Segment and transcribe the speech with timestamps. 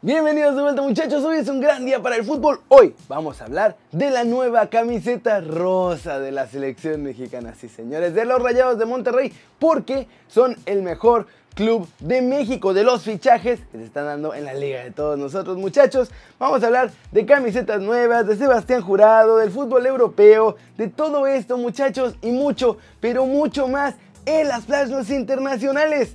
[0.00, 2.60] Bienvenidos de vuelta muchachos, hoy es un gran día para el fútbol.
[2.68, 8.14] Hoy vamos a hablar de la nueva camiseta rosa de la selección mexicana, sí señores,
[8.14, 11.26] de los Rayados de Monterrey, porque son el mejor
[11.56, 15.18] club de México, de los fichajes que se están dando en la liga de todos
[15.18, 16.12] nosotros muchachos.
[16.38, 21.58] Vamos a hablar de camisetas nuevas, de Sebastián Jurado, del fútbol europeo, de todo esto
[21.58, 23.96] muchachos y mucho, pero mucho más
[24.26, 26.14] en las plasmas internacionales.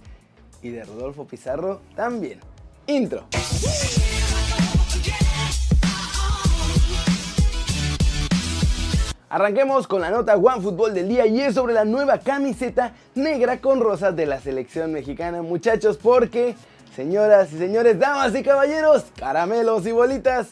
[0.62, 2.53] Y de Rodolfo Pizarro también.
[2.88, 3.24] Intro.
[9.30, 13.60] Arranquemos con la nota One Fútbol del día y es sobre la nueva camiseta negra
[13.60, 16.56] con rosas de la selección mexicana, muchachos, porque,
[16.96, 20.50] señoras y señores, damas y caballeros, caramelos y bolitas,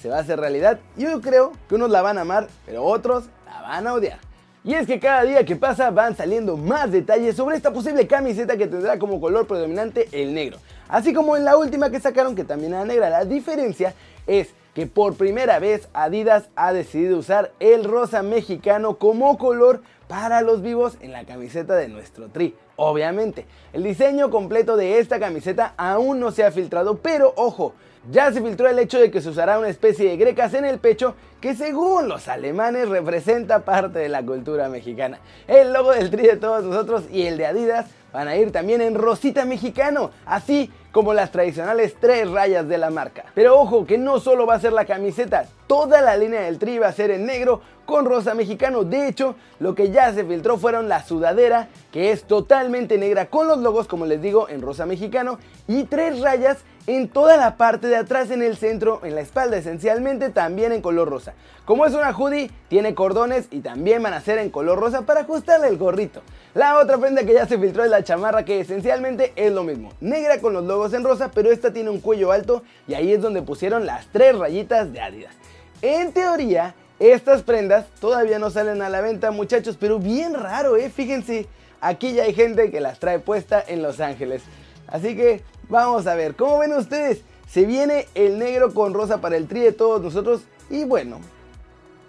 [0.00, 0.78] se va a hacer realidad.
[0.96, 4.20] Yo creo que unos la van a amar, pero otros la van a odiar.
[4.62, 8.56] Y es que cada día que pasa van saliendo más detalles sobre esta posible camiseta
[8.56, 10.56] que tendrá como color predominante el negro.
[10.88, 13.10] Así como en la última que sacaron que también era negra.
[13.10, 13.94] La diferencia
[14.26, 20.42] es que por primera vez Adidas ha decidido usar el rosa mexicano como color para
[20.42, 22.54] los vivos en la camiseta de nuestro tri.
[22.76, 27.72] Obviamente, el diseño completo de esta camiseta aún no se ha filtrado, pero ojo,
[28.10, 30.78] ya se filtró el hecho de que se usará una especie de grecas en el
[30.78, 35.18] pecho que según los alemanes representa parte de la cultura mexicana.
[35.46, 38.80] El logo del tri de todos nosotros y el de Adidas van a ir también
[38.80, 43.24] en rosita mexicano, así como las tradicionales tres rayas de la marca.
[43.34, 46.78] Pero ojo que no solo va a ser la camiseta, toda la línea del tri
[46.78, 48.84] va a ser en negro con rosa mexicano.
[48.84, 53.46] De hecho, lo que ya se filtró fueron la sudadera, que es totalmente negra con
[53.46, 57.86] los logos, como les digo, en rosa mexicano y tres rayas en toda la parte
[57.86, 61.34] de atrás, en el centro, en la espalda esencialmente también en color rosa.
[61.64, 65.20] Como es una hoodie, tiene cordones y también van a ser en color rosa para
[65.20, 66.20] ajustarle el gorrito.
[66.52, 69.92] La otra prenda que ya se filtró es la chamarra que esencialmente es lo mismo,
[70.00, 73.22] negra con los logos en rosa, pero esta tiene un cuello alto y ahí es
[73.22, 75.34] donde pusieron las tres rayitas de Adidas.
[75.80, 76.74] En teoría,
[77.10, 80.90] estas prendas todavía no salen a la venta muchachos, pero bien raro, ¿eh?
[80.90, 81.46] Fíjense,
[81.80, 84.42] aquí ya hay gente que las trae puesta en Los Ángeles.
[84.86, 87.22] Así que vamos a ver, ¿cómo ven ustedes?
[87.48, 91.18] Se viene el negro con rosa para el tri de todos nosotros y bueno,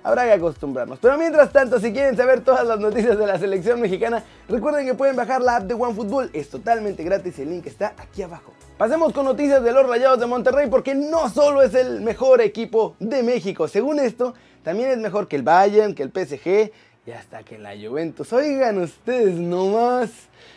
[0.03, 0.99] habrá que acostumbrarnos.
[0.99, 4.93] Pero mientras tanto, si quieren saber todas las noticias de la selección mexicana, recuerden que
[4.93, 8.53] pueden bajar la app de OneFootball, es totalmente gratis el link está aquí abajo.
[8.77, 12.97] Pasemos con noticias de los Rayados de Monterrey porque no solo es el mejor equipo
[12.99, 16.73] de México, según esto, también es mejor que el Bayern, que el PSG
[17.07, 18.33] y hasta que la Juventus.
[18.33, 20.11] Oigan ustedes nomás.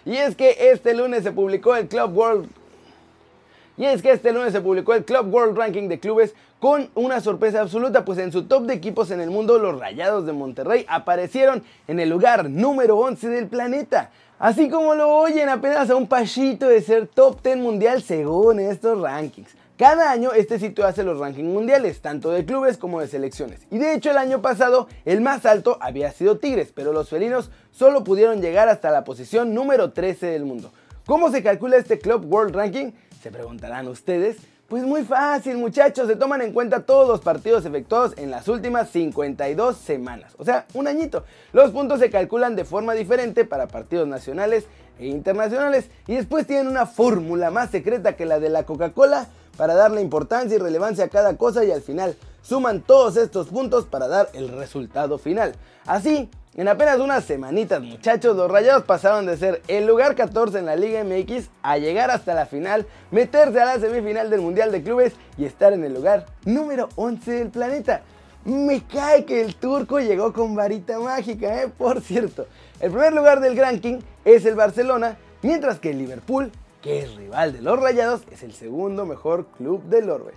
[0.05, 2.51] Y es que este lunes se publicó el Club World
[3.79, 7.20] y es que este lunes se publicó el Club World Ranking de clubes con una
[7.20, 10.84] sorpresa absoluta, pues en su top de equipos en el mundo, los Rayados de Monterrey
[10.88, 14.10] aparecieron en el lugar número 11 del planeta.
[14.38, 19.00] Así como lo oyen, apenas a un pasito de ser top 10 mundial según estos
[19.00, 19.50] rankings.
[19.76, 23.60] Cada año este sitio hace los rankings mundiales, tanto de clubes como de selecciones.
[23.70, 27.50] Y de hecho el año pasado el más alto había sido Tigres, pero los felinos
[27.70, 30.72] solo pudieron llegar hasta la posición número 13 del mundo.
[31.06, 32.90] ¿Cómo se calcula este Club World Ranking?
[33.22, 34.38] Se preguntarán ustedes.
[34.69, 38.91] Pues muy fácil muchachos, se toman en cuenta todos los partidos efectuados en las últimas
[38.91, 41.25] 52 semanas, o sea, un añito.
[41.55, 44.67] Los puntos se calculan de forma diferente para partidos nacionales
[44.99, 49.75] e internacionales y después tienen una fórmula más secreta que la de la Coca-Cola para
[49.75, 54.06] darle importancia y relevancia a cada cosa y al final suman todos estos puntos para
[54.06, 55.55] dar el resultado final.
[55.87, 60.66] Así, en apenas unas semanitas, muchachos, los Rayados pasaron de ser el lugar 14 en
[60.66, 64.82] la Liga MX a llegar hasta la final, meterse a la semifinal del Mundial de
[64.82, 68.02] Clubes y estar en el lugar número 11 del planeta.
[68.44, 71.69] Me cae que el turco llegó con varita mágica, ¿eh?
[71.69, 72.48] Por cierto,
[72.80, 76.50] el primer lugar del ranking es el Barcelona, mientras que el Liverpool,
[76.82, 80.32] que es rival de los Rayados, es el segundo mejor club del orbe.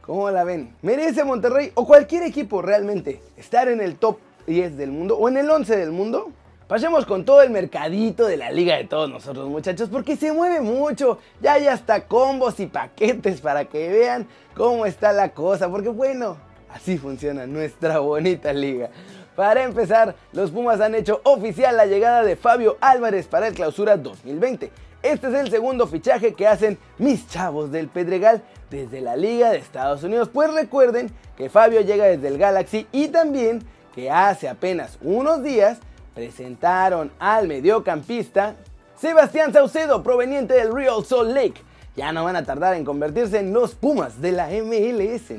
[0.00, 0.74] ¿Cómo la ven?
[0.80, 4.16] ¿Merece Monterrey o cualquier equipo realmente estar en el top
[4.46, 6.32] 10 del mundo o en el 11 del mundo.
[6.66, 10.60] Pasemos con todo el mercadito de la liga de todos nosotros muchachos porque se mueve
[10.60, 11.18] mucho.
[11.40, 15.68] Ya hay hasta combos y paquetes para que vean cómo está la cosa.
[15.68, 16.36] Porque bueno,
[16.72, 18.90] así funciona nuestra bonita liga.
[19.34, 23.96] Para empezar, los Pumas han hecho oficial la llegada de Fabio Álvarez para el clausura
[23.96, 24.70] 2020.
[25.02, 29.56] Este es el segundo fichaje que hacen mis chavos del Pedregal desde la Liga de
[29.56, 30.28] Estados Unidos.
[30.32, 33.64] Pues recuerden que Fabio llega desde el Galaxy y también
[33.94, 35.78] que hace apenas unos días
[36.14, 38.54] presentaron al mediocampista
[38.96, 41.62] Sebastián Saucedo, proveniente del Real Salt Lake.
[41.96, 45.30] Ya no van a tardar en convertirse en los Pumas de la MLS.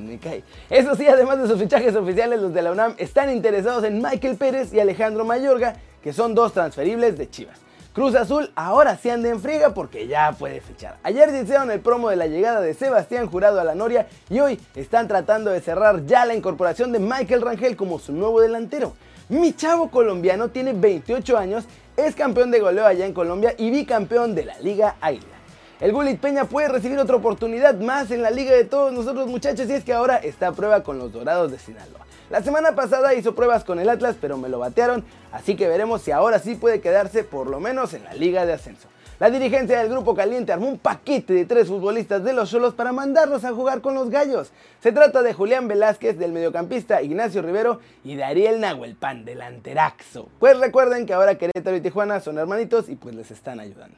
[0.69, 4.35] Eso sí, además de sus fichajes oficiales, los de la UNAM están interesados en Michael
[4.35, 7.59] Pérez y Alejandro Mayorga, que son dos transferibles de Chivas.
[7.93, 10.97] Cruz Azul ahora sí anda en friega porque ya puede fichar.
[11.03, 14.57] Ayer hicieron el promo de la llegada de Sebastián Jurado a la Noria y hoy
[14.75, 18.93] están tratando de cerrar ya la incorporación de Michael Rangel como su nuevo delantero.
[19.27, 21.65] Mi chavo colombiano tiene 28 años,
[21.97, 25.40] es campeón de goleo allá en Colombia y bicampeón de la Liga Águila.
[25.81, 29.67] El Gulit Peña puede recibir otra oportunidad más en la liga de todos nosotros muchachos
[29.67, 32.05] y es que ahora está a prueba con los Dorados de Sinaloa.
[32.29, 36.03] La semana pasada hizo pruebas con el Atlas, pero me lo batearon, así que veremos
[36.03, 38.89] si ahora sí puede quedarse por lo menos en la liga de ascenso.
[39.17, 42.91] La dirigencia del Grupo Caliente armó un paquete de tres futbolistas de los solos para
[42.91, 44.51] mandarlos a jugar con los gallos.
[44.83, 50.29] Se trata de Julián Velázquez, del mediocampista Ignacio Rivero y de Ariel Nahuelpan, del Anteraxo.
[50.39, 53.97] Pues recuerden que ahora Querétaro y Tijuana son hermanitos y pues les están ayudando.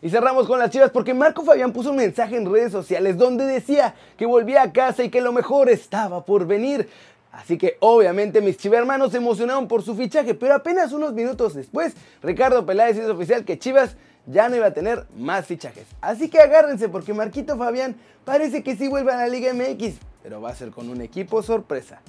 [0.00, 3.44] Y cerramos con las chivas porque Marco Fabián puso un mensaje en redes sociales donde
[3.44, 6.88] decía que volvía a casa y que lo mejor estaba por venir.
[7.32, 11.94] Así que obviamente mis chivermanos se emocionaron por su fichaje, pero apenas unos minutos después,
[12.22, 13.96] Ricardo Peláez hizo oficial que Chivas
[14.26, 15.86] ya no iba a tener más fichajes.
[16.00, 20.40] Así que agárrense porque Marquito Fabián parece que sí vuelve a la Liga MX, pero
[20.40, 22.00] va a ser con un equipo sorpresa.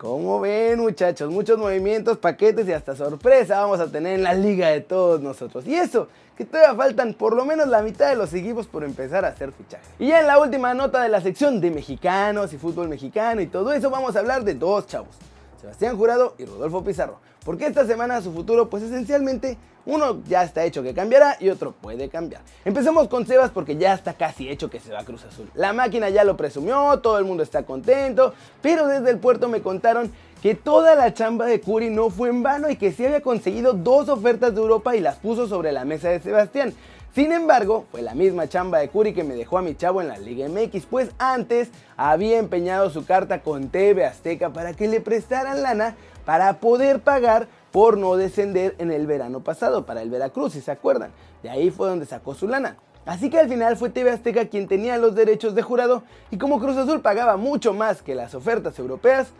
[0.00, 4.68] Como ven muchachos, muchos movimientos, paquetes y hasta sorpresa vamos a tener en la liga
[4.68, 5.66] de todos nosotros.
[5.66, 6.08] Y eso,
[6.38, 9.52] que todavía faltan por lo menos la mitad de los equipos por empezar a hacer
[9.52, 9.86] fichajes.
[9.98, 13.46] Y ya en la última nota de la sección de mexicanos y fútbol mexicano y
[13.46, 15.14] todo eso vamos a hablar de dos chavos.
[15.60, 17.18] Sebastián Jurado y Rodolfo Pizarro.
[17.44, 21.72] Porque esta semana su futuro, pues esencialmente, uno ya está hecho que cambiará y otro
[21.72, 22.42] puede cambiar.
[22.64, 25.50] Empecemos con Sebas porque ya está casi hecho que se va a Cruz Azul.
[25.54, 29.62] La máquina ya lo presumió, todo el mundo está contento, pero desde el puerto me
[29.62, 30.10] contaron
[30.42, 33.74] que toda la chamba de Curi no fue en vano y que sí había conseguido
[33.74, 36.74] dos ofertas de Europa y las puso sobre la mesa de Sebastián.
[37.14, 40.06] Sin embargo, fue la misma chamba de Curi que me dejó a mi chavo en
[40.06, 45.00] la Liga MX, pues antes había empeñado su carta con TV Azteca para que le
[45.00, 50.52] prestaran lana para poder pagar por no descender en el verano pasado para el Veracruz,
[50.52, 51.10] si se acuerdan.
[51.42, 52.76] De ahí fue donde sacó su lana.
[53.06, 56.60] Así que al final fue TV Azteca quien tenía los derechos de jurado y como
[56.60, 59.32] Cruz Azul pagaba mucho más que las ofertas europeas,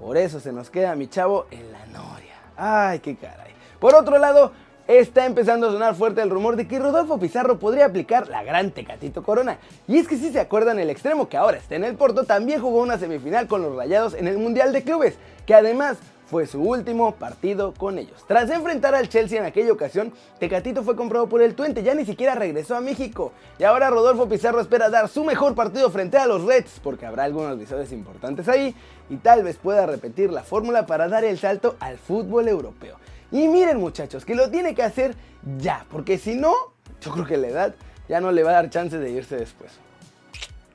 [0.00, 2.36] por eso se nos queda mi chavo en la noria.
[2.56, 3.52] Ay, qué caray.
[3.78, 4.52] Por otro lado,
[4.88, 8.70] está empezando a sonar fuerte el rumor de que Rodolfo Pizarro podría aplicar la gran
[8.70, 9.58] Tecatito Corona.
[9.86, 12.60] Y es que si se acuerdan, el extremo que ahora está en el Porto también
[12.60, 16.62] jugó una semifinal con los Rayados en el Mundial de Clubes, que además fue su
[16.62, 18.24] último partido con ellos.
[18.26, 22.04] Tras enfrentar al Chelsea en aquella ocasión, Tecatito fue comprado por el Twente, ya ni
[22.04, 23.32] siquiera regresó a México.
[23.58, 27.24] Y ahora Rodolfo Pizarro espera dar su mejor partido frente a los Reds, porque habrá
[27.24, 28.74] algunos visores importantes ahí,
[29.10, 32.96] y tal vez pueda repetir la fórmula para dar el salto al fútbol europeo.
[33.30, 35.14] Y miren muchachos, que lo tiene que hacer
[35.58, 36.54] ya, porque si no,
[37.00, 37.74] yo creo que la edad
[38.08, 39.72] ya no le va a dar chance de irse después.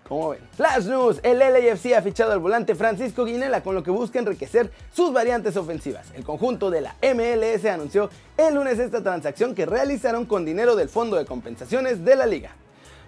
[0.08, 0.42] ¿Cómo ven?
[0.56, 4.70] Flash News, el LAFC ha fichado al volante Francisco Guinela con lo que busca enriquecer
[4.92, 6.12] sus variantes ofensivas.
[6.14, 10.90] El conjunto de la MLS anunció el lunes esta transacción que realizaron con dinero del
[10.90, 12.52] Fondo de Compensaciones de la Liga.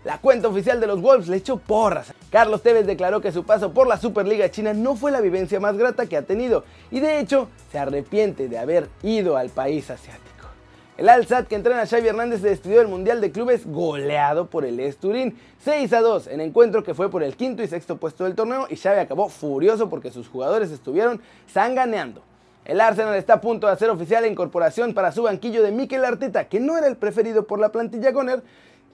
[0.05, 2.13] La cuenta oficial de los Wolves le echó porras.
[2.29, 5.75] Carlos Tevez declaró que su paso por la Superliga China no fue la vivencia más
[5.77, 10.45] grata que ha tenido y de hecho se arrepiente de haber ido al país asiático.
[10.95, 14.45] El Al Sadd que entrena a Xavi Hernández se despidió del Mundial de Clubes goleado
[14.45, 17.97] por el Esturín 6 a 2 en encuentro que fue por el quinto y sexto
[17.97, 21.19] puesto del torneo y Xavi acabó furioso porque sus jugadores estuvieron
[21.51, 22.21] sanganeando.
[22.63, 26.05] El Arsenal está a punto de hacer oficial la incorporación para su banquillo de Mikel
[26.05, 28.41] Arteta, que no era el preferido por la plantilla Goner,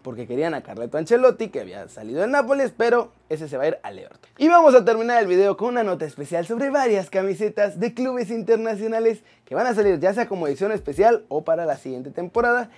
[0.01, 3.67] porque querían a Carleto Ancelotti, que había salido en Nápoles, pero ese se va a
[3.67, 4.29] ir a Leorte.
[4.37, 8.29] Y vamos a terminar el video con una nota especial sobre varias camisetas de clubes
[8.29, 12.69] internacionales que van a salir ya sea como edición especial o para la siguiente temporada.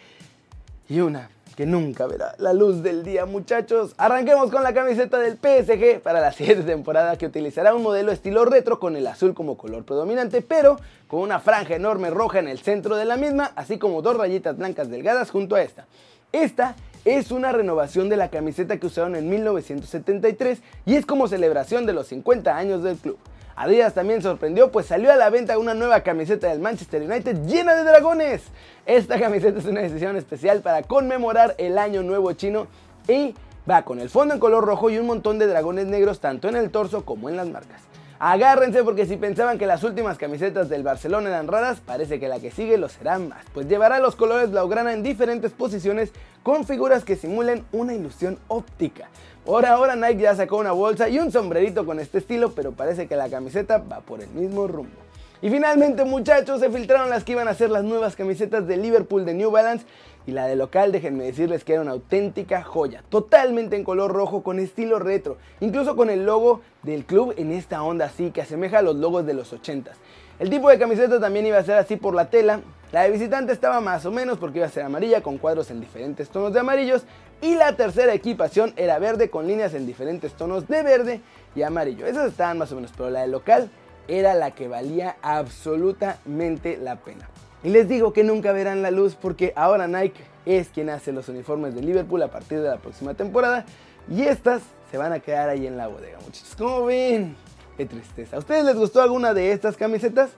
[0.89, 3.93] Y una que nunca verá la luz del día, muchachos.
[3.97, 8.45] Arranquemos con la camiseta del PSG para la siguiente temporada que utilizará un modelo estilo
[8.45, 10.77] retro con el azul como color predominante, pero
[11.07, 14.57] con una franja enorme roja en el centro de la misma, así como dos rayitas
[14.57, 15.85] blancas delgadas junto a esta.
[16.31, 16.75] Esta
[17.05, 21.93] es una renovación de la camiseta que usaron en 1973 y es como celebración de
[21.93, 23.17] los 50 años del club.
[23.55, 27.75] Adidas también sorprendió pues salió a la venta una nueva camiseta del Manchester United llena
[27.75, 28.43] de dragones.
[28.85, 32.67] Esta camiseta es una decisión especial para conmemorar el año nuevo chino
[33.07, 33.35] y
[33.69, 36.55] va con el fondo en color rojo y un montón de dragones negros tanto en
[36.55, 37.92] el torso como en las marcas.
[38.25, 42.39] Agárrense porque si pensaban que las últimas camisetas del Barcelona eran raras, parece que la
[42.39, 47.03] que sigue lo será más, pues llevará los colores blaugrana en diferentes posiciones con figuras
[47.03, 49.09] que simulen una ilusión óptica.
[49.43, 53.07] Por ahora Nike ya sacó una bolsa y un sombrerito con este estilo, pero parece
[53.07, 54.95] que la camiseta va por el mismo rumbo.
[55.43, 59.25] Y finalmente muchachos, se filtraron las que iban a ser las nuevas camisetas de Liverpool
[59.25, 59.85] de New Balance
[60.25, 64.41] y la de local, déjenme decirles que era una auténtica joya, totalmente en color rojo
[64.41, 68.79] con estilo retro, incluso con el logo del club en esta onda así que asemeja
[68.79, 69.95] a los logos de los 80s.
[70.39, 72.61] El tipo de camiseta también iba a ser así por la tela,
[72.93, 75.81] La de visitante estaba más o menos porque iba a ser amarilla con cuadros en
[75.81, 77.03] diferentes tonos de amarillos
[77.41, 81.19] y la tercera equipación era verde con líneas en diferentes tonos de verde
[81.53, 82.05] y amarillo.
[82.05, 83.69] Esas estaban más o menos, pero la de local
[84.07, 87.29] era la que valía absolutamente la pena.
[87.63, 91.29] Y les digo que nunca verán la luz porque ahora Nike es quien hace los
[91.29, 93.65] uniformes de Liverpool a partir de la próxima temporada
[94.09, 96.55] y estas se van a quedar ahí en la bodega, muchachos.
[96.57, 97.35] ¿Cómo ven?
[97.77, 98.35] Qué tristeza.
[98.35, 100.31] ¿A ustedes les gustó alguna de estas camisetas?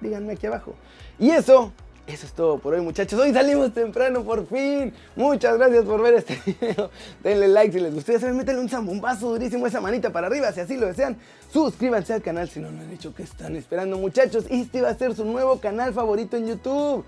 [0.00, 0.74] Díganme aquí abajo.
[1.18, 1.72] Y eso
[2.06, 4.92] eso es todo por hoy muchachos, hoy salimos temprano por fin.
[5.16, 6.90] Muchas gracias por ver este video.
[7.22, 10.52] Denle like si les gustó, ya saben, métanle un zambombazo durísimo esa manita para arriba
[10.52, 11.16] si así lo desean.
[11.50, 14.44] Suscríbanse al canal si no lo han hecho, que están esperando muchachos.
[14.50, 17.04] Este va a ser su nuevo canal favorito en YouTube.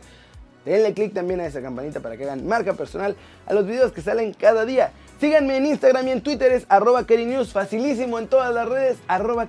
[0.65, 4.01] Denle click también a esa campanita para que hagan marca personal a los videos que
[4.01, 4.93] salen cada día.
[5.21, 7.05] Síganme en Instagram y en Twitter es arroba
[7.53, 9.47] facilísimo en todas las redes, arroba.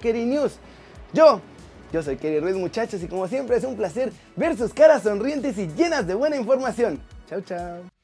[1.13, 1.41] Yo
[1.91, 5.57] yo soy Kerry Ruiz, muchachos, y como siempre es un placer ver sus caras sonrientes
[5.57, 6.99] y llenas de buena información.
[7.29, 7.96] Chao, chao.